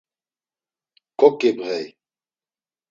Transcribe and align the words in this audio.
K̆oǩibğey. 1.19 1.85